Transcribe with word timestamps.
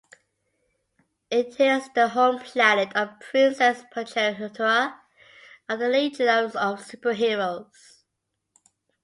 It 1.29 1.59
is 1.59 1.87
the 1.93 2.07
home 2.07 2.39
planet 2.39 2.91
of 2.95 3.19
Princess 3.19 3.83
Projectra 3.93 4.97
of 5.69 5.77
the 5.77 5.89
Legion 5.89 6.27
of 6.27 6.83
Super-Heroes. 6.83 8.03